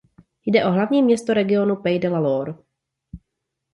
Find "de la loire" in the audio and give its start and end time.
2.01-2.53